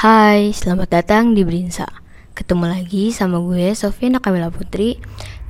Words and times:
Hai, 0.00 0.56
selamat 0.56 0.88
datang 0.88 1.36
di 1.36 1.44
Brinsa. 1.44 1.84
Ketemu 2.32 2.72
lagi 2.72 3.12
sama 3.12 3.36
gue 3.36 3.76
Sofia 3.76 4.08
Nakamila 4.08 4.48
Putri. 4.48 4.96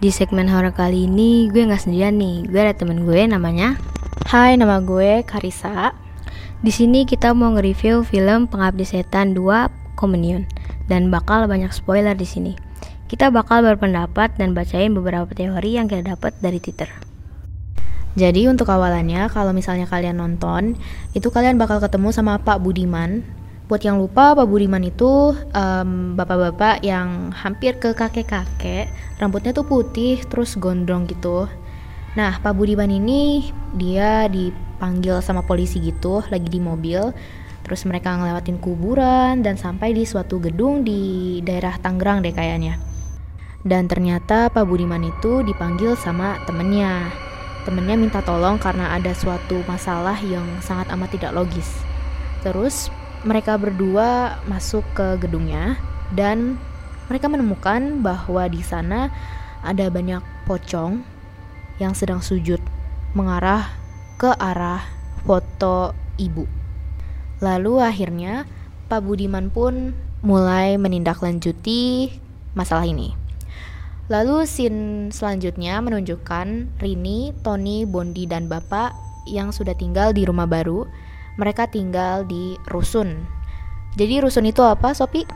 Di 0.02 0.11
segmen 0.11 0.50
horor 0.50 0.74
kali 0.74 1.06
ini 1.06 1.46
gue 1.46 1.70
nggak 1.70 1.86
sendirian 1.86 2.18
nih. 2.18 2.50
Gue 2.50 2.59
ada 2.59 2.74
temen 2.74 3.06
gue 3.06 3.30
namanya. 3.30 3.78
Hai, 4.27 4.59
nama 4.59 4.82
gue 4.82 5.23
Karisa. 5.23 5.95
Di 6.66 6.74
sini 6.74 7.06
kita 7.06 7.30
mau 7.30 7.55
nge-review 7.55 8.02
film 8.02 8.50
Pengabdi 8.50 8.82
Setan 8.82 9.38
2 9.38 9.95
Communion 9.95 10.42
dan 10.91 11.14
bakal 11.14 11.46
banyak 11.46 11.70
spoiler 11.70 12.19
di 12.19 12.27
sini. 12.27 12.59
Kita 13.06 13.30
bakal 13.30 13.62
berpendapat 13.62 14.34
dan 14.34 14.51
bacain 14.51 14.91
beberapa 14.91 15.30
teori 15.30 15.78
yang 15.78 15.87
kita 15.87 16.19
dapat 16.19 16.34
dari 16.42 16.59
Twitter. 16.59 16.91
Jadi 18.19 18.51
untuk 18.51 18.66
awalannya, 18.66 19.30
kalau 19.30 19.55
misalnya 19.55 19.87
kalian 19.87 20.19
nonton, 20.19 20.74
itu 21.14 21.30
kalian 21.30 21.55
bakal 21.55 21.78
ketemu 21.78 22.10
sama 22.10 22.42
Pak 22.42 22.59
Budiman. 22.59 23.38
Buat 23.70 23.87
yang 23.87 24.02
lupa, 24.02 24.34
Pak 24.34 24.51
Budiman 24.51 24.83
itu 24.83 25.30
um, 25.30 26.19
bapak-bapak 26.19 26.83
yang 26.83 27.30
hampir 27.30 27.78
ke 27.78 27.95
kakek-kakek, 27.95 28.91
rambutnya 29.23 29.55
tuh 29.55 29.62
putih, 29.62 30.19
terus 30.27 30.59
gondrong 30.59 31.06
gitu. 31.06 31.47
Nah, 32.19 32.42
Pak 32.42 32.51
Budiman 32.59 32.91
ini 32.91 33.55
dia 33.78 34.27
dipanggil 34.27 35.23
sama 35.23 35.47
polisi 35.47 35.78
gitu, 35.78 36.19
lagi 36.34 36.51
di 36.51 36.59
mobil. 36.59 37.14
Terus 37.62 37.87
mereka 37.87 38.19
ngelewatin 38.19 38.59
kuburan 38.59 39.47
dan 39.47 39.55
sampai 39.55 39.95
di 39.95 40.02
suatu 40.02 40.42
gedung 40.42 40.83
di 40.83 41.39
daerah 41.47 41.78
Tangerang 41.78 42.27
deh 42.27 42.34
kayaknya. 42.34 42.75
Dan 43.62 43.87
ternyata 43.87 44.50
Pak 44.50 44.66
Budiman 44.66 45.06
itu 45.06 45.47
dipanggil 45.47 45.95
sama 45.95 46.42
temennya. 46.42 47.06
Temennya 47.62 47.94
minta 47.94 48.19
tolong 48.19 48.59
karena 48.59 48.98
ada 48.98 49.14
suatu 49.14 49.62
masalah 49.70 50.19
yang 50.27 50.59
sangat 50.59 50.91
amat 50.91 51.14
tidak 51.14 51.39
logis. 51.39 51.70
Terus 52.42 52.91
mereka 53.22 53.56
berdua 53.60 54.40
masuk 54.48 54.84
ke 54.96 55.20
gedungnya 55.20 55.76
dan 56.16 56.56
mereka 57.10 57.26
menemukan 57.26 58.00
bahwa 58.00 58.46
di 58.46 58.62
sana 58.64 59.10
ada 59.60 59.92
banyak 59.92 60.22
pocong 60.48 61.04
yang 61.82 61.92
sedang 61.92 62.24
sujud 62.24 62.60
mengarah 63.12 63.66
ke 64.20 64.30
arah 64.36 64.84
foto 65.24 65.92
ibu. 66.16 66.44
Lalu 67.41 67.80
akhirnya 67.80 68.44
Pak 68.86 69.00
Budiman 69.04 69.48
pun 69.48 69.96
mulai 70.20 70.76
menindaklanjuti 70.76 72.12
masalah 72.52 72.84
ini. 72.84 73.16
Lalu 74.10 74.42
scene 74.42 75.08
selanjutnya 75.14 75.78
menunjukkan 75.78 76.76
Rini, 76.82 77.30
Tony, 77.46 77.86
Bondi, 77.86 78.26
dan 78.26 78.50
Bapak 78.50 78.92
yang 79.30 79.54
sudah 79.54 79.72
tinggal 79.78 80.10
di 80.10 80.26
rumah 80.26 80.50
baru. 80.50 80.84
Mereka 81.36 81.69
tinggal 81.69 82.25
di 82.25 82.59
rusun. 82.67 83.27
Jadi 83.95 84.23
rusun 84.23 84.47
itu 84.47 84.62
apa, 84.62 84.95
Sopi? 84.95 85.27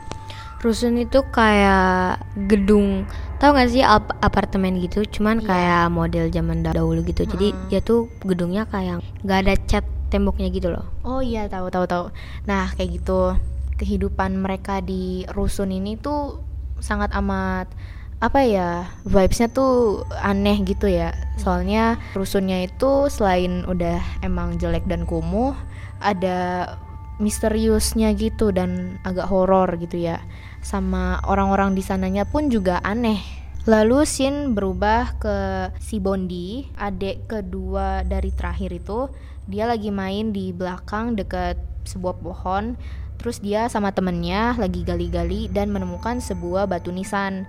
Rusun 0.63 0.97
itu 0.97 1.21
kayak 1.29 2.17
gedung, 2.49 3.05
tau 3.37 3.53
gak 3.53 3.69
sih 3.69 3.85
ap 3.85 4.17
apartemen 4.19 4.79
gitu, 4.81 5.05
cuman 5.05 5.37
Iya. 5.37 5.45
kayak 5.45 5.83
model 5.93 6.25
zaman 6.31 6.65
dahulu 6.65 7.05
gitu. 7.05 7.27
Jadi 7.27 7.53
Mm-mm. 7.53 7.67
dia 7.69 7.79
tuh 7.79 8.09
gedungnya 8.25 8.65
kayak 8.65 9.03
nggak 9.21 9.39
ada 9.45 9.53
cat 9.67 9.85
temboknya 10.09 10.49
gitu 10.49 10.73
loh. 10.73 10.87
Oh 11.05 11.21
iya, 11.21 11.45
tahu 11.45 11.69
tahu 11.69 11.85
tahu. 11.85 12.05
Nah, 12.49 12.73
kayak 12.73 12.97
gitu. 12.97 13.37
Kehidupan 13.75 14.39
mereka 14.39 14.79
di 14.79 15.27
rusun 15.35 15.69
ini 15.69 15.99
tuh 15.99 16.39
sangat 16.79 17.11
amat 17.13 17.67
apa 18.15 18.39
ya 18.41 18.87
vibesnya 19.03 19.51
tuh 19.51 20.07
aneh 20.23 20.63
gitu 20.63 20.87
ya 20.87 21.11
soalnya 21.35 21.99
rusunnya 22.15 22.63
itu 22.63 23.11
selain 23.11 23.67
udah 23.67 23.99
emang 24.23 24.55
jelek 24.55 24.87
dan 24.87 25.03
kumuh 25.03 25.51
ada 25.99 26.73
misteriusnya 27.15 28.11
gitu 28.15 28.51
dan 28.51 28.99
agak 29.07 29.27
horor 29.31 29.79
gitu 29.79 29.99
ya. 29.99 30.19
Sama 30.59 31.21
orang-orang 31.23 31.77
di 31.77 31.83
sananya 31.85 32.27
pun 32.27 32.51
juga 32.51 32.81
aneh. 32.83 33.21
Lalu 33.65 34.05
scene 34.05 34.53
berubah 34.53 35.17
ke 35.17 35.37
si 35.81 35.97
Bondi 35.97 36.69
adik 36.77 37.25
kedua 37.25 38.05
dari 38.05 38.29
terakhir 38.29 38.69
itu. 38.69 39.09
Dia 39.49 39.65
lagi 39.65 39.89
main 39.89 40.33
di 40.33 40.53
belakang 40.53 41.17
deket 41.17 41.57
sebuah 41.85 42.17
pohon. 42.21 42.77
Terus 43.17 43.41
dia 43.41 43.65
sama 43.71 43.89
temennya 43.89 44.53
lagi 44.59 44.85
gali-gali 44.85 45.49
dan 45.49 45.73
menemukan 45.73 46.21
sebuah 46.21 46.69
batu 46.69 46.93
nisan. 46.93 47.47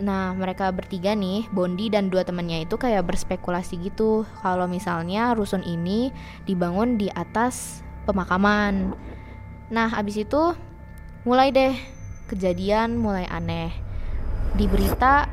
Nah, 0.00 0.32
mereka 0.32 0.72
bertiga 0.72 1.12
nih, 1.12 1.46
Bondi 1.52 1.92
dan 1.92 2.08
dua 2.08 2.24
temannya 2.24 2.64
itu 2.64 2.80
kayak 2.80 3.04
berspekulasi 3.04 3.78
gitu. 3.84 4.24
Kalau 4.40 4.64
misalnya 4.64 5.36
rusun 5.36 5.60
ini 5.64 6.10
dibangun 6.48 6.96
di 6.96 7.12
atas 7.12 7.83
pemakaman. 8.04 8.92
Nah, 9.72 9.88
abis 9.96 10.22
itu 10.24 10.52
mulai 11.24 11.50
deh 11.50 11.74
kejadian 12.28 13.00
mulai 13.00 13.24
aneh. 13.28 13.72
Di 14.54 14.68
berita 14.70 15.26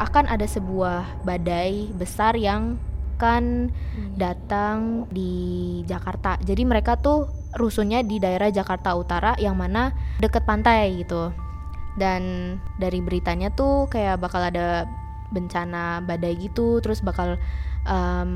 akan 0.00 0.26
ada 0.26 0.46
sebuah 0.46 1.22
badai 1.22 1.94
besar 1.94 2.34
yang 2.34 2.80
kan 3.14 3.70
datang 4.18 5.06
di 5.10 5.82
Jakarta. 5.86 6.34
Jadi 6.42 6.62
mereka 6.66 6.98
tuh 6.98 7.30
rusunnya 7.54 8.02
di 8.02 8.18
daerah 8.18 8.50
Jakarta 8.50 8.98
Utara 8.98 9.38
yang 9.38 9.54
mana 9.54 9.94
deket 10.18 10.42
pantai 10.42 10.98
gitu 10.98 11.30
dan 11.94 12.22
dari 12.78 12.98
beritanya 12.98 13.54
tuh 13.54 13.86
kayak 13.86 14.18
bakal 14.18 14.42
ada 14.42 14.86
bencana 15.30 16.02
badai 16.02 16.34
gitu 16.38 16.82
terus 16.82 17.02
bakal 17.02 17.38
em, 17.86 18.30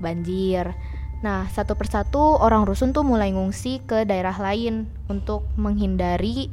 banjir 0.00 0.72
nah 1.22 1.46
satu 1.46 1.78
persatu 1.78 2.36
orang 2.42 2.66
rusun 2.66 2.90
tuh 2.90 3.06
mulai 3.06 3.30
ngungsi 3.30 3.86
ke 3.86 4.02
daerah 4.02 4.34
lain 4.34 4.90
untuk 5.06 5.46
menghindari 5.54 6.50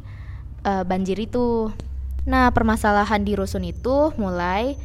eh, 0.64 0.84
banjir 0.86 1.18
itu. 1.18 1.74
Nah 2.30 2.54
permasalahan 2.54 3.26
di 3.26 3.34
rusun 3.34 3.66
itu 3.66 4.14
mulai 4.22 4.78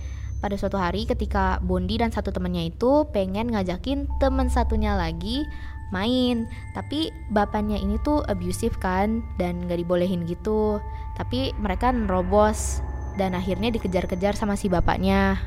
pada 0.45 0.61
suatu 0.61 0.77
hari 0.77 1.09
ketika 1.09 1.57
Bondi 1.65 1.97
dan 1.97 2.13
satu 2.13 2.29
temannya 2.29 2.69
itu 2.69 3.09
pengen 3.13 3.49
ngajakin 3.53 4.05
teman 4.21 4.53
satunya 4.53 4.93
lagi 4.93 5.45
main. 5.93 6.45
Tapi 6.77 7.09
bapaknya 7.33 7.81
ini 7.81 7.97
tuh 8.05 8.21
abusive 8.29 8.77
kan 8.77 9.25
dan 9.41 9.65
gak 9.65 9.81
dibolehin 9.81 10.29
gitu. 10.29 10.85
Tapi 11.17 11.57
mereka 11.57 11.93
nerobos 11.93 12.85
dan 13.17 13.33
akhirnya 13.33 13.73
dikejar-kejar 13.73 14.37
sama 14.37 14.57
si 14.57 14.69
bapaknya. 14.69 15.41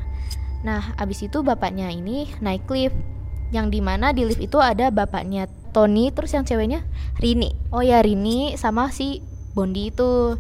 Nah 0.66 0.94
abis 0.98 1.30
itu 1.30 1.46
bapaknya 1.46 1.94
ini 1.94 2.32
naik 2.42 2.66
lift 2.72 2.98
yang 3.52 3.72
di 3.72 3.80
mana 3.80 4.12
di 4.12 4.28
lift 4.28 4.44
itu 4.44 4.60
ada 4.60 4.92
bapaknya 4.92 5.48
Tony 5.72 6.10
terus 6.10 6.34
yang 6.34 6.44
ceweknya 6.44 6.84
Rini. 7.22 7.54
oh 7.70 7.86
ya 7.86 8.02
Rini 8.02 8.58
sama 8.58 8.90
si 8.90 9.22
Bondi 9.54 9.90
itu 9.90 10.38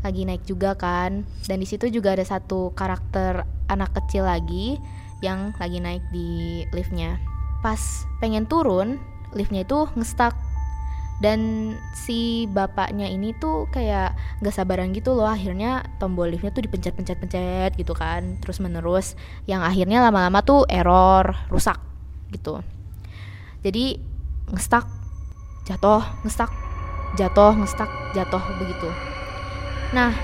lagi 0.00 0.24
naik 0.24 0.46
juga 0.48 0.74
kan. 0.78 1.26
Dan 1.44 1.56
di 1.60 1.66
situ 1.68 1.90
juga 1.92 2.16
ada 2.16 2.24
satu 2.24 2.72
karakter 2.72 3.44
anak 3.68 3.92
kecil 3.98 4.24
lagi 4.24 4.80
yang 5.20 5.52
lagi 5.60 5.78
naik 5.78 6.04
di 6.10 6.64
liftnya. 6.72 7.20
Pas 7.60 7.78
pengen 8.22 8.48
turun 8.48 8.96
liftnya 9.36 9.62
itu 9.62 9.86
ngestak 9.94 10.32
dan 11.20 11.72
si 11.92 12.48
bapaknya 12.48 13.04
ini 13.04 13.36
tuh 13.36 13.68
kayak 13.68 14.16
gak 14.40 14.56
sabaran 14.56 14.96
gitu 14.96 15.12
loh 15.12 15.28
akhirnya 15.28 15.84
tombol 16.00 16.32
liftnya 16.32 16.48
tuh 16.48 16.64
dipencet-pencet-pencet 16.64 17.76
gitu 17.76 17.92
kan 17.92 18.40
terus 18.40 18.56
menerus 18.56 19.20
yang 19.44 19.60
akhirnya 19.60 20.00
lama-lama 20.00 20.40
tuh 20.40 20.64
error 20.72 21.36
rusak 21.52 21.89
gitu. 22.32 22.64
Jadi 23.60 24.00
ngestak 24.50 24.86
jatuh 25.68 26.02
ngestak 26.26 26.50
jatuh 27.14 27.52
ngestak 27.58 27.90
jatuh 28.16 28.42
begitu. 28.58 28.88
Nah 29.94 30.14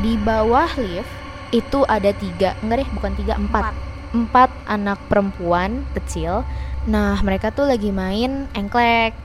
di 0.00 0.16
bawah 0.20 0.68
lift 0.80 1.10
itu 1.54 1.86
ada 1.86 2.10
tiga 2.10 2.58
enggak 2.64 2.84
deh 2.84 2.90
bukan 2.94 3.12
tiga 3.18 3.34
empat. 3.36 3.74
Empat. 4.14 4.50
Anak 4.70 5.10
perempuan 5.10 5.82
kecil. 5.92 6.46
Nah 6.86 7.18
mereka 7.20 7.50
tuh 7.50 7.66
lagi 7.66 7.90
main 7.90 8.46
engklek. 8.54 9.16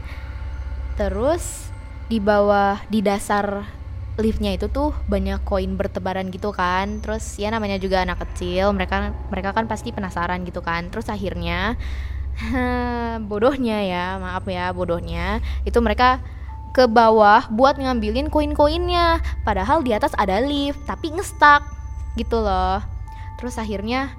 Terus 0.97 1.69
di 2.09 2.17
bawah 2.17 2.81
di 2.89 3.05
dasar 3.05 3.77
liftnya 4.19 4.51
itu 4.51 4.67
tuh 4.67 4.91
banyak 5.07 5.45
koin 5.47 5.79
bertebaran 5.79 6.27
gitu 6.33 6.51
kan. 6.51 6.99
Terus 6.99 7.39
ya 7.39 7.53
namanya 7.53 7.79
juga 7.79 8.03
anak 8.03 8.19
kecil 8.27 8.75
mereka 8.75 9.15
mereka 9.31 9.55
kan 9.55 9.69
pasti 9.69 9.95
penasaran 9.95 10.43
gitu 10.43 10.59
kan. 10.59 10.91
Terus 10.91 11.07
akhirnya 11.07 11.79
bodohnya 13.29 13.83
ya 13.83 14.05
maaf 14.17 14.45
ya 14.47 14.71
bodohnya. 14.71 15.43
Itu 15.67 15.83
mereka 15.83 16.23
ke 16.71 16.85
bawah 16.85 17.49
buat 17.51 17.75
ngambilin 17.75 18.29
koin-koinnya. 18.31 19.19
Padahal 19.43 19.81
di 19.81 19.91
atas 19.91 20.13
ada 20.15 20.39
lift 20.39 20.79
tapi 20.85 21.11
ngestak 21.13 21.65
gitu 22.15 22.39
loh. 22.39 22.79
Terus 23.39 23.55
akhirnya 23.59 24.11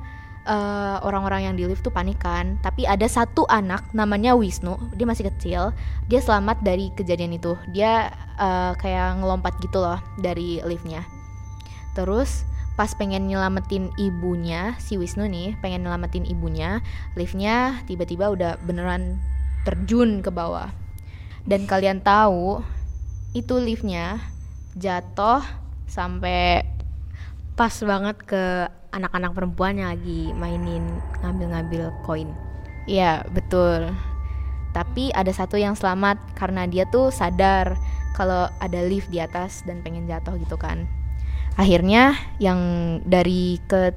eh, 0.45 0.97
orang-orang 1.05 1.51
yang 1.51 1.55
di 1.57 1.65
lift 1.65 1.87
tuh 1.87 1.95
panik 1.95 2.21
kan. 2.21 2.59
Tapi 2.61 2.85
ada 2.85 3.07
satu 3.07 3.47
anak 3.49 3.89
namanya 3.97 4.37
Wisnu 4.37 4.77
dia 4.97 5.07
masih 5.09 5.31
kecil. 5.33 5.73
Dia 6.11 6.21
selamat 6.21 6.61
dari 6.61 6.93
kejadian 6.93 7.37
itu. 7.37 7.57
Dia 7.71 8.11
eh, 8.37 8.73
kayak 8.77 9.23
ngelompat 9.23 9.57
gitu 9.63 9.81
loh 9.81 10.01
dari 10.19 10.61
liftnya. 10.67 11.07
Terus 11.95 12.50
pas 12.81 12.97
pengen 12.97 13.29
nyelamatin 13.29 13.93
ibunya 14.01 14.73
si 14.81 14.97
Wisnu 14.97 15.29
nih 15.29 15.53
pengen 15.61 15.85
nyelamatin 15.85 16.25
ibunya 16.25 16.81
liftnya 17.13 17.77
tiba-tiba 17.85 18.33
udah 18.33 18.57
beneran 18.65 19.21
terjun 19.69 20.25
ke 20.25 20.33
bawah 20.33 20.73
dan 21.45 21.69
kalian 21.69 22.01
tahu 22.01 22.65
itu 23.37 23.61
liftnya 23.61 24.17
jatuh 24.81 25.45
sampai 25.93 26.65
pas 27.53 27.77
banget 27.85 28.17
ke 28.25 28.73
anak-anak 28.97 29.37
perempuan 29.37 29.77
yang 29.77 29.93
lagi 29.93 30.33
mainin 30.35 30.83
ngambil-ngambil 31.21 31.93
koin. 32.09 32.33
Iya, 32.89 33.29
betul. 33.31 33.93
Tapi 34.73 35.13
ada 35.13 35.31
satu 35.31 35.61
yang 35.61 35.77
selamat 35.77 36.17
karena 36.33 36.65
dia 36.65 36.89
tuh 36.89 37.13
sadar 37.13 37.77
kalau 38.17 38.49
ada 38.59 38.81
lift 38.83 39.13
di 39.13 39.21
atas 39.21 39.63
dan 39.69 39.85
pengen 39.85 40.09
jatuh 40.09 40.35
gitu 40.41 40.57
kan. 40.57 40.89
Akhirnya 41.61 42.17
yang 42.41 42.61
dari 43.05 43.61
ke 43.69 43.93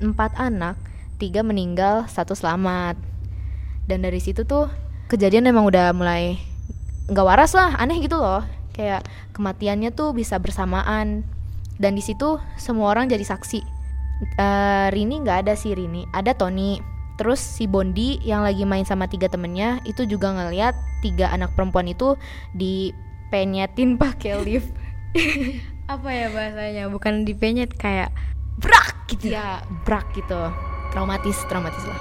empat 0.00 0.40
anak, 0.40 0.80
tiga 1.20 1.44
meninggal, 1.44 2.08
satu 2.08 2.32
selamat. 2.32 2.96
Dan 3.84 4.00
dari 4.00 4.16
situ 4.16 4.48
tuh 4.48 4.72
kejadian 5.12 5.44
emang 5.52 5.68
udah 5.68 5.92
mulai 5.92 6.40
nggak 7.12 7.26
waras 7.28 7.52
lah, 7.52 7.76
aneh 7.76 8.00
gitu 8.00 8.16
loh. 8.16 8.40
Kayak 8.72 9.04
kematiannya 9.36 9.92
tuh 9.92 10.16
bisa 10.16 10.40
bersamaan. 10.40 11.20
Dan 11.76 11.92
di 11.92 12.00
situ 12.00 12.40
semua 12.56 12.96
orang 12.96 13.12
jadi 13.12 13.28
saksi. 13.28 13.60
Uh, 14.40 14.88
Rini 14.88 15.20
nggak 15.20 15.44
ada 15.44 15.52
sih 15.52 15.76
Rini, 15.76 16.08
ada 16.16 16.32
Tony 16.32 16.80
Terus 17.16 17.40
si 17.40 17.64
Bondi 17.64 18.20
yang 18.20 18.44
lagi 18.44 18.68
main 18.68 18.84
sama 18.84 19.08
tiga 19.08 19.32
temennya 19.32 19.80
itu 19.88 20.04
juga 20.04 20.36
ngeliat 20.36 20.76
tiga 21.00 21.32
anak 21.32 21.56
perempuan 21.56 21.88
itu 21.88 22.20
dipenyetin 22.52 23.96
pakai 23.96 24.36
lift. 24.44 24.72
Apa 25.86 26.10
ya 26.10 26.26
bahasanya? 26.34 26.90
Bukan 26.90 27.22
dipenyet 27.22 27.70
kayak 27.78 28.10
brak 28.58 29.06
gitu. 29.06 29.30
Ya, 29.30 29.62
brak 29.86 30.10
gitu. 30.18 30.50
Traumatis, 30.90 31.38
traumatis 31.46 31.82
lah. 31.86 32.00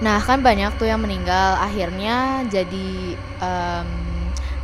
Nah, 0.00 0.18
kan 0.24 0.40
banyak 0.40 0.74
tuh 0.80 0.88
yang 0.88 1.04
meninggal 1.04 1.60
akhirnya 1.60 2.42
jadi 2.48 3.14
um, 3.44 3.88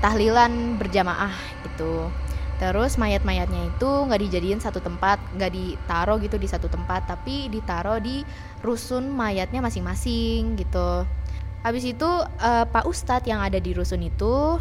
tahlilan 0.01 0.81
berjamaah 0.81 1.37
gitu. 1.69 2.09
Terus 2.57 2.97
mayat-mayatnya 3.01 3.73
itu 3.73 3.89
nggak 3.89 4.21
dijadiin 4.21 4.61
satu 4.61 4.85
tempat, 4.85 5.21
nggak 5.37 5.53
ditaruh 5.53 6.21
gitu 6.21 6.37
di 6.37 6.49
satu 6.49 6.69
tempat, 6.69 7.09
tapi 7.09 7.49
ditaruh 7.49 8.01
di 8.01 8.25
rusun 8.65 9.13
mayatnya 9.13 9.65
masing-masing 9.65 10.57
gitu. 10.57 11.05
Habis 11.61 11.85
itu 11.85 12.09
uh, 12.21 12.65
Pak 12.69 12.85
Ustadz 12.89 13.29
yang 13.29 13.41
ada 13.41 13.61
di 13.61 13.77
rusun 13.77 14.01
itu 14.05 14.61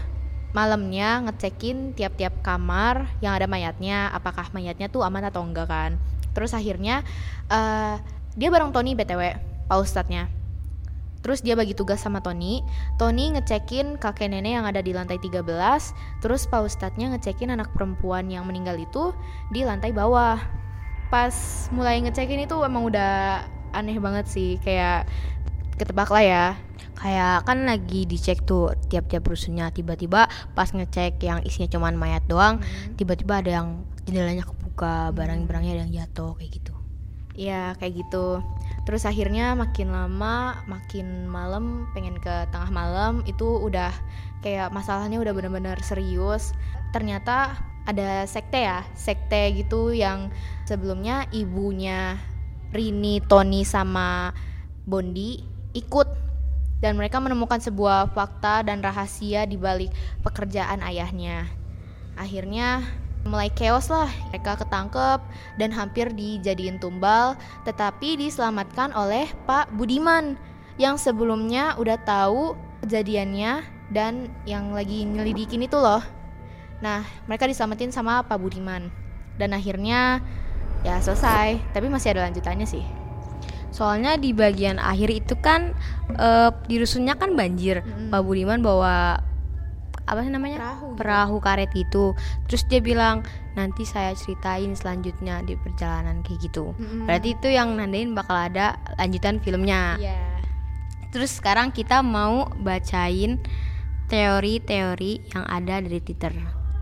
malamnya 0.51 1.29
ngecekin 1.29 1.93
tiap-tiap 1.93 2.41
kamar 2.41 3.09
yang 3.21 3.37
ada 3.37 3.45
mayatnya, 3.45 4.09
apakah 4.13 4.49
mayatnya 4.53 4.89
tuh 4.89 5.05
aman 5.05 5.29
atau 5.29 5.45
enggak 5.45 5.69
kan. 5.69 5.91
Terus 6.33 6.53
akhirnya 6.53 7.05
uh, 7.49 8.01
dia 8.33 8.49
bareng 8.49 8.73
Tony 8.73 8.93
btw, 8.93 9.37
Pak 9.69 9.77
Ustadznya 9.77 10.39
Terus 11.19 11.43
dia 11.43 11.55
bagi 11.59 11.75
tugas 11.75 11.99
sama 11.99 12.23
Tony. 12.23 12.63
Tony 12.95 13.35
ngecekin 13.35 13.99
kakek 13.99 14.31
nenek 14.31 14.55
yang 14.59 14.65
ada 14.67 14.79
di 14.79 14.95
lantai 14.95 15.19
13, 15.19 15.43
terus 16.23 16.47
Pak 16.47 16.63
Ustadznya 16.63 17.11
ngecekin 17.15 17.51
anak 17.51 17.75
perempuan 17.75 18.31
yang 18.31 18.47
meninggal 18.47 18.79
itu 18.79 19.11
di 19.51 19.67
lantai 19.67 19.91
bawah. 19.91 20.39
Pas 21.11 21.67
mulai 21.75 21.99
ngecekin 21.99 22.47
itu 22.47 22.55
emang 22.63 22.87
udah 22.87 23.43
aneh 23.75 23.99
banget 23.99 24.25
sih, 24.31 24.57
kayak 24.63 25.05
ketebak 25.79 26.11
lah 26.11 26.23
ya. 26.23 26.45
Kayak 26.99 27.47
kan 27.47 27.63
lagi 27.63 28.03
dicek 28.03 28.43
tuh 28.43 28.75
tiap-tiap 28.91 29.23
rusunnya 29.23 29.71
tiba-tiba 29.71 30.27
pas 30.51 30.67
ngecek 30.67 31.23
yang 31.23 31.39
isinya 31.47 31.71
cuman 31.71 31.95
mayat 31.95 32.27
doang, 32.27 32.59
hmm. 32.59 32.99
tiba-tiba 32.99 33.39
ada 33.39 33.63
yang 33.63 33.87
jendelanya 34.03 34.43
kebuka, 34.43 35.15
barang-barangnya 35.15 35.71
ada 35.79 35.81
yang 35.87 35.93
jatuh 36.03 36.35
kayak 36.35 36.51
gitu. 36.59 36.75
Ya 37.39 37.71
kayak 37.79 38.03
gitu 38.03 38.43
terus 38.89 39.05
akhirnya 39.05 39.53
makin 39.53 39.93
lama 39.93 40.65
makin 40.65 41.29
malam 41.29 41.85
pengen 41.93 42.17
ke 42.17 42.49
tengah 42.49 42.73
malam 42.73 43.21
itu 43.29 43.45
udah 43.45 43.93
kayak 44.41 44.73
masalahnya 44.73 45.21
udah 45.21 45.29
bener-bener 45.29 45.77
serius 45.85 46.57
ternyata 46.89 47.53
ada 47.85 48.25
sekte 48.25 48.65
ya 48.65 48.81
sekte 48.97 49.53
gitu 49.53 49.93
yang 49.93 50.33
sebelumnya 50.65 51.29
ibunya 51.29 52.17
Rini 52.73 53.21
Tony 53.21 53.61
sama 53.61 54.33
Bondi 54.89 55.58
ikut. 55.74 56.07
Dan 56.80 56.95
mereka 56.95 57.19
menemukan 57.19 57.60
sebuah 57.60 58.16
fakta 58.16 58.63
dan 58.63 58.80
rahasia 58.80 59.44
di 59.44 59.60
balik 59.60 59.92
pekerjaan 60.24 60.80
ayahnya. 60.80 61.51
Akhirnya 62.16 62.88
mulai 63.27 63.51
chaos 63.51 63.92
lah. 63.92 64.07
Mereka 64.31 64.63
ketangkep 64.63 65.19
dan 65.60 65.75
hampir 65.75 66.07
dijadiin 66.16 66.80
tumbal 66.80 67.36
tetapi 67.68 68.16
diselamatkan 68.16 68.95
oleh 68.95 69.27
Pak 69.44 69.75
Budiman 69.75 70.39
yang 70.80 70.95
sebelumnya 70.95 71.75
udah 71.75 72.00
tahu 72.07 72.56
kejadiannya 72.88 73.68
dan 73.92 74.31
yang 74.48 74.71
lagi 74.71 75.04
nyelidikin 75.04 75.68
itu 75.68 75.75
loh. 75.75 76.00
Nah 76.80 77.04
mereka 77.27 77.44
diselamatin 77.44 77.92
sama 77.92 78.24
Pak 78.24 78.39
Budiman. 78.39 78.88
Dan 79.36 79.51
akhirnya 79.51 80.24
ya 80.88 80.95
selesai. 81.04 81.60
Tapi 81.75 81.92
masih 81.92 82.16
ada 82.16 82.31
lanjutannya 82.31 82.63
sih 82.63 82.98
soalnya 83.69 84.18
di 84.18 84.33
bagian 84.33 84.81
akhir 84.81 85.10
itu 85.13 85.33
kan 85.38 85.77
uh, 86.18 86.50
di 86.66 86.81
rusunnya 86.81 87.16
kan 87.16 87.38
banjir 87.38 87.86
hmm. 87.86 88.10
Pak 88.10 88.21
Budiman 88.25 88.62
bawa 88.66 89.21
apa 90.10 90.25
sih 90.25 90.33
namanya 90.33 90.57
perahu, 90.57 90.86
gitu. 90.89 90.98
perahu 90.98 91.38
karet 91.38 91.71
gitu 91.77 92.06
terus 92.50 92.66
dia 92.66 92.81
bilang 92.81 93.21
nanti 93.54 93.86
saya 93.86 94.18
ceritain 94.18 94.74
selanjutnya 94.74 95.45
di 95.45 95.54
perjalanan 95.54 96.25
kayak 96.25 96.50
gitu 96.50 96.74
mm-hmm. 96.74 97.06
berarti 97.06 97.38
itu 97.38 97.48
yang 97.54 97.77
nandain 97.77 98.18
bakal 98.18 98.33
ada 98.33 98.81
lanjutan 98.98 99.38
filmnya 99.38 100.01
yeah. 100.01 100.42
terus 101.13 101.38
sekarang 101.38 101.69
kita 101.69 102.01
mau 102.01 102.50
bacain 102.57 103.38
teori-teori 104.10 105.30
yang 105.30 105.45
ada 105.45 105.77
dari 105.77 106.01
Twitter 106.01 106.33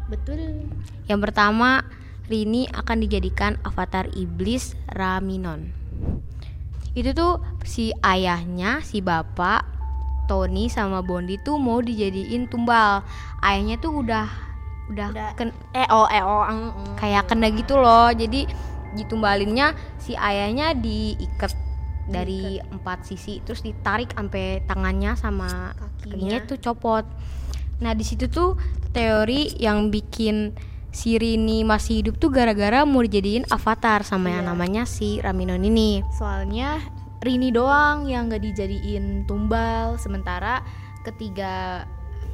betul 0.08 0.72
yang 1.12 1.20
pertama 1.20 1.84
Rini 2.32 2.72
akan 2.72 3.04
dijadikan 3.04 3.60
avatar 3.68 4.08
iblis 4.16 4.72
Raminon 4.88 5.76
itu 6.98 7.14
tuh 7.14 7.38
si 7.62 7.94
ayahnya 8.02 8.82
si 8.82 9.06
bapak 9.06 9.62
Tony 10.26 10.68
sama 10.68 11.06
Bondi 11.06 11.38
tuh 11.38 11.62
mau 11.62 11.78
dijadiin 11.80 12.50
tumbal 12.50 13.06
ayahnya 13.46 13.78
tuh 13.78 14.02
udah 14.02 14.28
udah, 14.90 15.08
udah 15.14 15.30
ken 15.38 15.54
eh 15.78 15.88
oh 15.94 16.10
eh 16.10 16.24
oh 16.26 16.44
ang, 16.44 16.74
mm, 16.74 16.96
kayak 16.98 17.30
kena 17.30 17.54
gitu 17.54 17.78
loh 17.78 18.10
jadi 18.12 18.50
ditumbalinnya 18.98 19.78
si 20.02 20.18
ayahnya 20.18 20.74
diikat 20.74 21.54
dari 22.10 22.58
diikat. 22.58 22.74
empat 22.74 23.00
sisi 23.06 23.44
terus 23.46 23.62
ditarik 23.62 24.16
sampai 24.16 24.64
tangannya 24.66 25.14
sama 25.14 25.76
kakinya. 25.76 26.02
kakinya 26.02 26.38
tuh 26.50 26.58
copot 26.60 27.06
nah 27.78 27.94
di 27.94 28.02
situ 28.02 28.26
tuh 28.26 28.58
teori 28.90 29.54
yang 29.62 29.94
bikin 29.94 30.56
si 30.98 31.22
Rini 31.22 31.62
masih 31.62 32.02
hidup 32.02 32.18
tuh 32.18 32.34
gara-gara 32.34 32.82
mau 32.82 33.06
dijadiin 33.06 33.46
avatar 33.54 34.02
sama 34.02 34.34
iya. 34.34 34.42
yang 34.42 34.50
namanya 34.50 34.90
si 34.90 35.22
Raminon 35.22 35.62
ini. 35.62 36.02
Soalnya 36.18 36.82
Rini 37.22 37.54
doang 37.54 38.10
yang 38.10 38.34
gak 38.34 38.42
dijadiin 38.42 39.30
tumbal 39.30 40.02
sementara 40.02 40.66
ketiga 41.06 41.86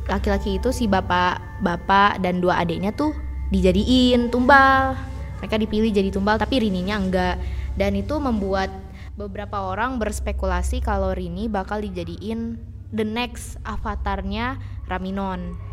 laki-laki 0.08 0.64
itu 0.64 0.72
si 0.72 0.88
bapak 0.88 1.44
bapak 1.60 2.24
dan 2.24 2.40
dua 2.40 2.64
adiknya 2.64 2.96
tuh 2.96 3.12
dijadiin 3.52 4.32
tumbal. 4.32 4.96
Mereka 5.44 5.60
dipilih 5.60 5.92
jadi 5.92 6.08
tumbal 6.08 6.40
tapi 6.40 6.64
Rininya 6.64 6.96
enggak 6.96 7.36
dan 7.76 8.00
itu 8.00 8.16
membuat 8.16 8.72
beberapa 9.20 9.60
orang 9.60 10.00
berspekulasi 10.00 10.80
kalau 10.80 11.12
Rini 11.12 11.52
bakal 11.52 11.84
dijadiin 11.84 12.56
the 12.96 13.04
next 13.04 13.60
avatarnya 13.68 14.56
Raminon 14.88 15.73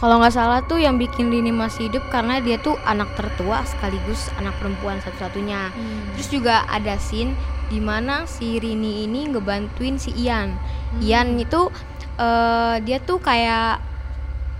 kalau 0.00 0.16
nggak 0.16 0.32
salah 0.32 0.64
tuh 0.64 0.80
yang 0.80 0.96
bikin 0.96 1.28
Rini 1.28 1.52
masih 1.52 1.92
hidup 1.92 2.08
karena 2.08 2.40
dia 2.40 2.56
tuh 2.56 2.78
anak 2.88 3.12
tertua 3.20 3.60
sekaligus 3.68 4.32
anak 4.40 4.56
perempuan 4.56 4.96
satu-satunya. 5.04 5.68
Hmm. 5.76 6.16
Terus 6.16 6.28
juga 6.32 6.64
ada 6.72 6.96
scene 6.96 7.36
di 7.68 7.84
mana 7.84 8.24
si 8.24 8.56
Rini 8.56 9.04
ini 9.04 9.28
ngebantuin 9.28 10.00
si 10.00 10.16
Ian. 10.16 10.56
Hmm. 10.56 11.04
Ian 11.04 11.28
itu 11.36 11.68
uh, 12.16 12.80
dia 12.80 12.96
tuh 13.04 13.20
kayak 13.20 13.84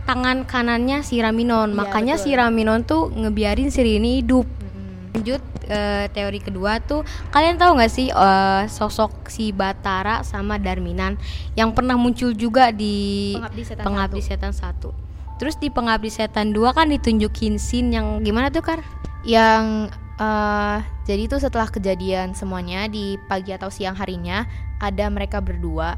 tangan 0.05 0.45
kanannya 0.45 1.01
si 1.01 1.25
Raminon. 1.25 1.73
Ya, 1.73 1.77
Makanya 1.89 2.15
betul. 2.21 2.25
si 2.29 2.31
Raminon 2.37 2.81
tuh 2.85 3.09
ngebiarin 3.09 3.73
si 3.73 3.81
Rini 3.81 4.21
hidup. 4.21 4.45
Hmm. 4.45 5.17
Lanjut 5.17 5.41
uh, 5.71 6.05
teori 6.13 6.41
kedua 6.45 6.85
tuh 6.85 7.07
kalian 7.33 7.57
tahu 7.57 7.81
nggak 7.81 7.93
sih 7.93 8.13
uh, 8.13 8.69
sosok 8.69 9.31
si 9.33 9.57
Batara 9.57 10.21
sama 10.27 10.61
Darminan 10.61 11.17
yang 11.57 11.73
pernah 11.73 11.97
muncul 11.97 12.37
juga 12.37 12.75
di 12.75 13.33
Pengabdi 13.41 13.63
Setan, 13.65 13.85
Pengabdi 13.89 14.21
Setan 14.21 14.53
1 14.53 15.10
Terus 15.41 15.57
di 15.57 15.73
Pengabdi 15.73 16.13
Setan 16.13 16.53
2 16.53 16.77
kan 16.77 16.93
ditunjukin 16.93 17.57
scene 17.57 17.97
yang 17.97 18.21
gimana 18.21 18.53
tuh 18.53 18.61
Kar? 18.61 18.85
Yang 19.25 19.89
uh, 20.21 20.85
jadi 21.09 21.25
itu 21.25 21.41
setelah 21.41 21.73
kejadian 21.73 22.37
semuanya 22.37 22.85
di 22.93 23.17
pagi 23.25 23.57
atau 23.57 23.73
siang 23.73 23.97
harinya 23.97 24.45
ada 24.85 25.09
mereka 25.09 25.41
berdua. 25.41 25.97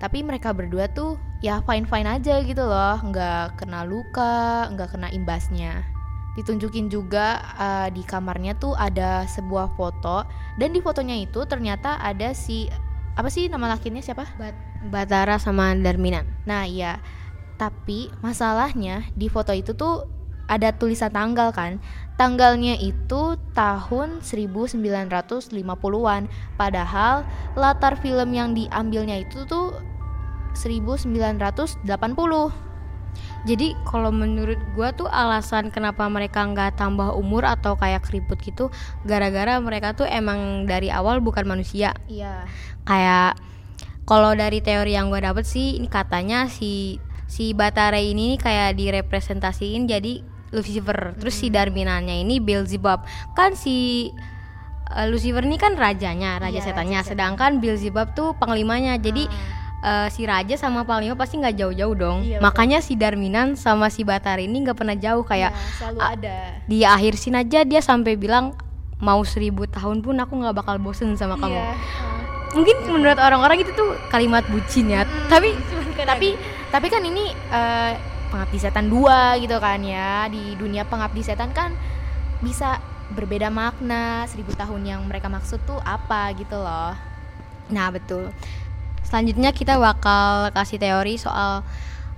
Tapi 0.00 0.24
mereka 0.24 0.56
berdua 0.56 0.88
tuh 0.88 1.20
ya 1.44 1.60
fine 1.68 1.84
fine 1.84 2.08
aja 2.08 2.40
gitu 2.40 2.64
loh, 2.64 2.96
nggak 3.04 3.60
kena 3.60 3.84
luka, 3.84 4.72
nggak 4.72 4.96
kena 4.96 5.12
imbasnya. 5.12 5.84
Ditunjukin 6.40 6.88
juga 6.88 7.44
uh, 7.60 7.88
di 7.92 8.00
kamarnya 8.08 8.56
tuh 8.56 8.72
ada 8.72 9.28
sebuah 9.28 9.74
foto 9.76 10.24
dan 10.56 10.72
di 10.72 10.80
fotonya 10.80 11.18
itu 11.18 11.44
ternyata 11.44 12.00
ada 12.00 12.32
si 12.32 12.72
apa 13.18 13.28
sih 13.28 13.52
nama 13.52 13.68
lakinya 13.74 14.00
siapa? 14.00 14.24
Bat 14.38 14.56
Batara 14.88 15.36
sama 15.42 15.74
Darminan. 15.74 16.24
Nah 16.46 16.64
iya 16.64 17.02
tapi 17.58 18.08
masalahnya 18.22 19.04
di 19.18 19.26
foto 19.26 19.50
itu 19.50 19.74
tuh 19.74 20.06
ada 20.48 20.72
tulisan 20.72 21.12
tanggal 21.12 21.52
kan. 21.52 21.76
Tanggalnya 22.16 22.74
itu 22.80 23.36
tahun 23.52 24.24
1950-an. 24.24 26.22
Padahal 26.56 27.22
latar 27.54 27.94
film 28.00 28.32
yang 28.32 28.56
diambilnya 28.56 29.22
itu 29.22 29.44
tuh 29.44 29.76
1980. 30.56 31.84
Jadi 33.46 33.74
kalau 33.86 34.10
menurut 34.10 34.58
gua 34.74 34.90
tuh 34.90 35.06
alasan 35.06 35.70
kenapa 35.70 36.06
mereka 36.10 36.42
nggak 36.42 36.74
tambah 36.78 37.14
umur 37.14 37.46
atau 37.46 37.78
kayak 37.78 38.04
keriput 38.06 38.38
gitu 38.42 38.70
gara-gara 39.06 39.58
mereka 39.62 39.94
tuh 39.94 40.06
emang 40.06 40.66
dari 40.66 40.90
awal 40.90 41.22
bukan 41.22 41.46
manusia. 41.46 41.94
Iya. 42.10 42.46
Kayak 42.82 43.38
kalau 44.08 44.34
dari 44.34 44.58
teori 44.58 44.98
yang 44.98 45.10
gua 45.12 45.22
dapet 45.22 45.46
sih 45.46 45.78
ini 45.78 45.86
katanya 45.86 46.50
si 46.50 46.98
si 47.28 47.52
Batara 47.52 48.00
ini 48.00 48.34
kayak 48.34 48.74
direpresentasiin 48.74 49.84
jadi 49.84 50.24
Lucifer. 50.48 51.12
Terus 51.14 51.36
si 51.36 51.52
Darminannya 51.52 52.24
ini 52.24 52.40
Beelzebub. 52.40 53.04
Kan 53.36 53.52
si 53.52 54.08
uh, 54.88 55.04
Lucifer 55.06 55.44
ini 55.44 55.54
kan 55.54 55.76
rajanya, 55.76 56.40
raja 56.40 56.58
Iya, 56.58 56.64
setannya. 56.64 57.00
raja. 57.04 57.08
Sedangkan 57.12 57.60
Beelzebub 57.60 58.16
tuh 58.16 58.32
panglimanya. 58.34 58.96
Jadi 58.96 59.28
uh, 59.84 60.08
si 60.08 60.24
raja 60.24 60.56
sama 60.56 60.82
panglima 60.82 61.14
pasti 61.14 61.36
nggak 61.36 61.52
jauh-jauh 61.54 61.92
dong. 61.92 62.18
Iya, 62.24 62.40
betul. 62.40 62.44
Makanya 62.48 62.78
si 62.80 62.96
Darminan 62.96 63.54
sama 63.54 63.92
si 63.92 64.08
Batara 64.08 64.40
ini 64.40 64.64
nggak 64.64 64.74
pernah 64.74 64.96
jauh 64.96 65.20
kayak 65.20 65.52
Iya, 65.52 65.60
selalu 65.76 65.98
a- 66.00 66.08
ada. 66.16 66.36
di 66.64 66.78
akhir 66.80 67.12
scene 67.14 67.38
aja 67.38 67.60
dia 67.62 67.84
sampai 67.84 68.16
bilang 68.16 68.56
mau 68.98 69.20
seribu 69.22 69.68
tahun 69.68 70.00
pun 70.00 70.16
aku 70.16 70.32
nggak 70.34 70.56
bakal 70.56 70.80
bosen 70.80 71.12
sama 71.14 71.36
kamu. 71.36 71.54
Iya. 71.54 71.76
Mungkin 72.48 72.76
menurut 72.88 73.20
orang-orang 73.20 73.60
itu 73.60 73.70
tuh 73.76 73.92
kalimat 74.08 74.40
bucin 74.48 74.88
ya. 74.88 75.04
Tapi 75.28 75.52
tapi 76.04 76.38
tapi 76.68 76.86
kan 76.92 77.02
ini 77.02 77.32
eh, 77.32 77.92
pengabdi 78.28 78.58
setan 78.60 78.92
dua 78.92 79.38
gitu 79.40 79.56
kan 79.58 79.80
ya. 79.80 80.28
Di 80.28 80.54
dunia 80.54 80.84
pengabdi 80.84 81.24
setan 81.24 81.50
kan 81.56 81.72
bisa 82.44 82.78
berbeda 83.08 83.48
makna 83.48 84.28
seribu 84.28 84.52
tahun 84.52 84.84
yang 84.84 85.00
mereka 85.08 85.32
maksud 85.32 85.64
tuh 85.64 85.80
apa 85.82 86.30
gitu 86.36 86.60
loh. 86.60 86.92
Nah 87.72 87.88
betul. 87.88 88.30
Selanjutnya 89.02 89.56
kita 89.56 89.80
bakal 89.80 90.52
kasih 90.52 90.76
teori 90.76 91.16
soal 91.16 91.64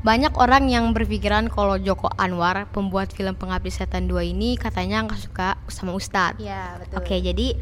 banyak 0.00 0.32
orang 0.40 0.72
yang 0.72 0.96
berpikiran 0.96 1.52
kalau 1.52 1.76
Joko 1.76 2.08
Anwar 2.16 2.64
pembuat 2.72 3.12
film 3.12 3.36
Pengabdi 3.36 3.68
Setan 3.68 4.08
2 4.08 4.32
ini 4.32 4.56
katanya 4.56 5.04
nggak 5.04 5.20
suka 5.20 5.48
sama 5.68 5.92
Ustadz. 5.92 6.40
ya 6.40 6.80
betul. 6.80 7.04
Oke 7.04 7.20
jadi 7.20 7.54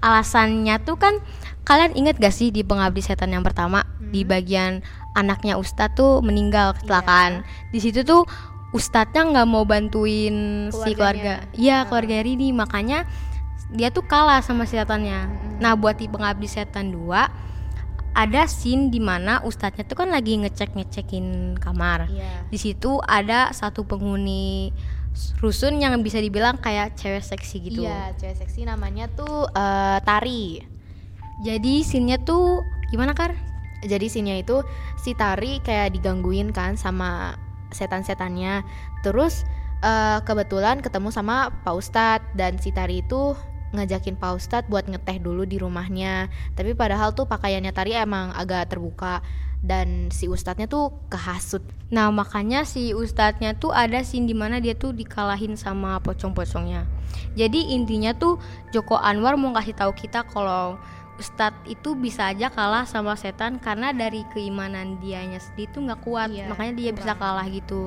alasannya 0.00 0.80
tuh 0.80 0.96
kan 0.96 1.20
kalian 1.68 1.92
inget 1.96 2.16
gak 2.20 2.32
sih 2.32 2.48
di 2.52 2.64
Pengabdi 2.64 3.04
Setan 3.04 3.32
yang 3.32 3.44
pertama? 3.44 3.84
Di 4.00 4.24
bagian 4.24 4.80
anaknya 5.14 5.56
Ustadz 5.56 5.96
tuh 5.96 6.20
meninggal 6.20 6.74
kecelakaan. 6.78 7.46
Di 7.70 7.78
situ 7.78 8.02
tuh 8.02 8.26
Ustadznya 8.74 9.30
nggak 9.30 9.46
mau 9.46 9.62
bantuin 9.62 10.68
si 10.74 10.98
keluarga. 10.98 11.46
Keluarganya. 11.46 11.54
Iya 11.54 11.76
keluarga 11.86 12.16
Rini 12.26 12.48
makanya 12.50 12.98
dia 13.70 13.94
tuh 13.94 14.02
kalah 14.02 14.42
sama 14.42 14.66
si 14.66 14.74
setannya. 14.74 15.30
Nah 15.62 15.78
buat 15.78 15.94
di 15.94 16.10
Pengabdi 16.10 16.50
Setan 16.50 16.90
2 16.90 18.14
ada 18.14 18.42
scene 18.46 18.90
di 18.90 18.98
mana 18.98 19.42
Ustadznya 19.46 19.86
tuh 19.86 20.02
kan 20.02 20.10
lagi 20.10 20.38
ngecek 20.42 20.74
ngecekin 20.74 21.58
kamar. 21.62 22.10
Iya. 22.10 22.50
Di 22.50 22.58
situ 22.58 22.98
ada 23.06 23.54
satu 23.54 23.86
penghuni 23.86 24.74
rusun 25.38 25.78
yang 25.78 25.94
bisa 26.02 26.18
dibilang 26.18 26.58
kayak 26.58 26.98
cewek 26.98 27.22
seksi 27.22 27.56
gitu. 27.70 27.86
iya 27.86 28.10
cewek 28.18 28.34
seksi 28.34 28.66
namanya 28.66 29.06
tuh 29.14 29.46
eh, 29.46 29.98
Tari 30.02 30.58
Jadi 31.42 31.82
scene-nya 31.82 32.22
tuh 32.22 32.62
gimana 32.90 33.10
Kar? 33.10 33.34
Jadi 33.84 34.06
sinnya 34.08 34.36
itu 34.40 34.64
si 34.98 35.12
Tari 35.12 35.60
kayak 35.60 35.94
digangguin 35.94 36.50
kan 36.50 36.74
sama 36.74 37.36
setan-setannya. 37.70 38.64
Terus 39.04 39.44
eh, 39.84 40.18
kebetulan 40.24 40.80
ketemu 40.80 41.12
sama 41.12 41.52
Pak 41.62 41.74
Ustadz 41.74 42.28
dan 42.34 42.56
si 42.56 42.72
Tari 42.72 43.04
itu 43.04 43.36
ngajakin 43.74 44.14
Pak 44.14 44.32
Ustadz 44.38 44.70
buat 44.70 44.86
ngeteh 44.86 45.20
dulu 45.20 45.44
di 45.44 45.58
rumahnya. 45.58 46.30
Tapi 46.54 46.72
padahal 46.72 47.12
tuh 47.12 47.26
pakaiannya 47.26 47.74
Tari 47.74 47.92
emang 47.98 48.30
agak 48.32 48.72
terbuka 48.72 49.20
dan 49.64 50.12
si 50.12 50.28
Ustadznya 50.30 50.68
tuh 50.70 50.92
kehasut. 51.10 51.64
Nah 51.94 52.10
makanya 52.10 52.66
si 52.66 52.90
ustadznya 52.90 53.54
tuh 53.54 53.70
ada 53.70 54.02
scene 54.02 54.26
di 54.26 54.34
mana 54.34 54.58
dia 54.58 54.74
tuh 54.74 54.90
dikalahin 54.90 55.54
sama 55.54 56.02
pocong-pocongnya. 56.02 56.84
Jadi 57.38 57.70
intinya 57.70 58.10
tuh 58.12 58.42
Joko 58.74 58.98
Anwar 58.98 59.38
mau 59.38 59.54
kasih 59.54 59.78
tahu 59.78 59.94
kita 59.94 60.26
kalau 60.26 60.74
ustadz 61.16 61.62
itu 61.66 61.94
bisa 61.94 62.30
aja 62.30 62.50
kalah 62.50 62.84
sama 62.84 63.14
setan 63.14 63.62
karena 63.62 63.94
dari 63.94 64.26
keimanan 64.34 64.98
dianya 64.98 65.38
sendiri 65.38 65.70
tuh 65.70 65.80
nggak 65.86 66.00
kuat, 66.02 66.28
Iya, 66.30 66.50
makanya 66.50 66.72
dia 66.74 66.90
bisa 66.90 67.12
kurang. 67.14 67.22
kalah 67.38 67.46
gitu. 67.48 67.82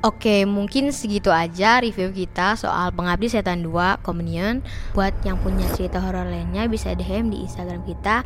Oke, 0.00 0.48
mungkin 0.48 0.96
segitu 0.96 1.28
aja 1.28 1.76
review 1.84 2.08
kita 2.08 2.56
soal 2.56 2.88
Pengabdi 2.88 3.28
Setan 3.28 3.60
2 3.60 4.00
Communion. 4.00 4.64
Buat 4.96 5.12
yang 5.28 5.36
punya 5.36 5.68
cerita 5.76 6.00
horor 6.00 6.24
lainnya 6.24 6.64
bisa 6.72 6.96
DM 6.96 7.28
di 7.28 7.44
Instagram 7.44 7.84
kita 7.84 8.24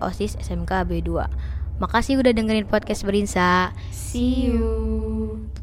@osissmkb2. 0.00 1.10
Makasih 1.76 2.16
udah 2.20 2.32
dengerin 2.32 2.64
podcast 2.64 3.04
Berinsa. 3.04 3.76
see 3.92 4.48
you 4.48 5.50